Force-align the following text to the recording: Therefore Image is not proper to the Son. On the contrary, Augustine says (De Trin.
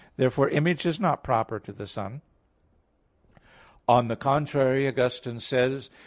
Therefore 0.17 0.49
Image 0.49 0.87
is 0.87 0.99
not 0.99 1.23
proper 1.23 1.59
to 1.59 1.71
the 1.71 1.85
Son. 1.85 2.23
On 3.87 4.07
the 4.07 4.15
contrary, 4.15 4.87
Augustine 4.87 5.39
says 5.39 5.89
(De 5.89 5.89
Trin. 5.91 5.99